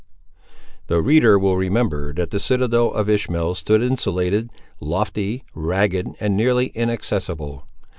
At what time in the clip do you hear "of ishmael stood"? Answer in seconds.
2.91-3.83